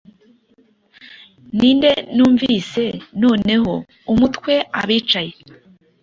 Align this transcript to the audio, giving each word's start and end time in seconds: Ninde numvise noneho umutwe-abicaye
Ninde 1.57 1.91
numvise 2.15 2.83
noneho 3.21 3.73
umutwe-abicaye 4.11 5.33